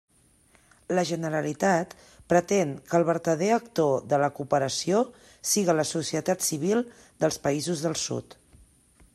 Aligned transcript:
La 0.99 1.01
Generalitat 1.09 1.93
pretén 2.33 2.71
que 2.87 2.97
el 3.01 3.05
vertader 3.11 3.51
actor 3.59 3.93
de 4.15 4.21
la 4.23 4.31
cooperació 4.39 5.05
siga 5.53 5.79
la 5.81 5.89
societat 5.93 6.49
civil 6.51 6.85
dels 7.25 7.43
països 7.49 7.87
del 7.89 7.99
Sud. 8.07 8.41